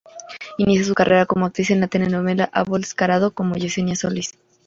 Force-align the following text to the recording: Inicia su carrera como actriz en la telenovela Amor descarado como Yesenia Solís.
Inicia 0.57 0.83
su 0.85 0.95
carrera 0.95 1.27
como 1.27 1.45
actriz 1.45 1.69
en 1.69 1.79
la 1.79 1.85
telenovela 1.87 2.49
Amor 2.53 2.79
descarado 2.79 3.35
como 3.35 3.53
Yesenia 3.53 3.95
Solís. 3.95 4.33